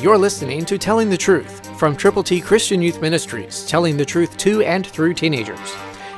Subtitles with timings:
[0.00, 4.36] You're listening to Telling the Truth from Triple T Christian Youth Ministries, telling the truth
[4.36, 5.74] to and through teenagers.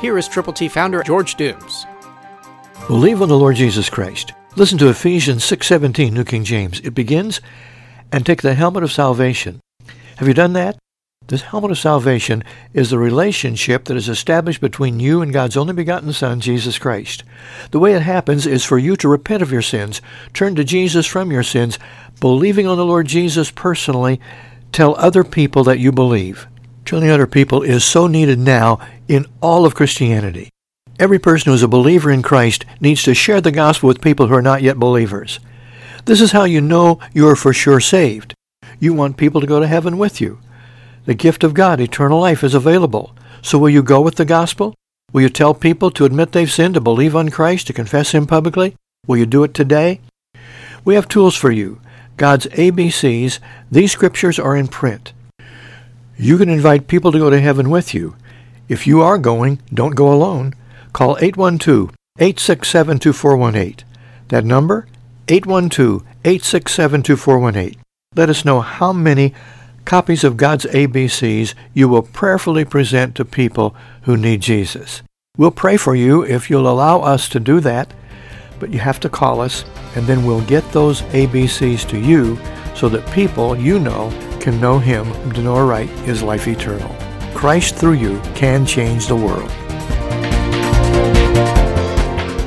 [0.00, 1.84] Here is Triple T founder George Dooms.
[2.86, 4.32] Believe on the Lord Jesus Christ.
[4.54, 6.78] Listen to Ephesians 6:17, New King James.
[6.84, 7.40] It begins,
[8.12, 9.58] "And take the helmet of salvation."
[10.18, 10.76] Have you done that?
[11.28, 12.44] This helmet of salvation
[12.74, 17.24] is the relationship that is established between you and God's only begotten Son, Jesus Christ.
[17.70, 20.02] The way it happens is for you to repent of your sins,
[20.34, 21.78] turn to Jesus from your sins,
[22.20, 24.20] believing on the Lord Jesus personally,
[24.70, 26.46] tell other people that you believe.
[26.84, 30.50] Telling other people is so needed now in all of Christianity.
[30.98, 34.26] Every person who is a believer in Christ needs to share the gospel with people
[34.26, 35.40] who are not yet believers.
[36.04, 38.34] This is how you know you are for sure saved.
[38.78, 40.38] You want people to go to heaven with you.
[41.06, 43.14] The gift of God, eternal life, is available.
[43.42, 44.74] So will you go with the gospel?
[45.12, 48.26] Will you tell people to admit they've sinned, to believe on Christ, to confess Him
[48.26, 48.74] publicly?
[49.06, 50.00] Will you do it today?
[50.84, 51.80] We have tools for you.
[52.16, 53.38] God's ABCs.
[53.70, 55.12] These scriptures are in print.
[56.16, 58.16] You can invite people to go to heaven with you.
[58.68, 60.54] If you are going, don't go alone.
[60.92, 63.82] Call 812-867-2418.
[64.28, 64.86] That number,
[65.26, 67.76] 812-867-2418.
[68.14, 69.34] Let us know how many
[69.84, 75.02] copies of God's ABCs you will prayerfully present to people who need Jesus.
[75.36, 77.92] We'll pray for you if you'll allow us to do that,
[78.60, 79.64] but you have to call us
[79.96, 82.38] and then we'll get those ABCs to you
[82.74, 84.10] so that people you know
[84.40, 86.94] can know Him to know right is life eternal.
[87.34, 89.50] Christ through you can change the world.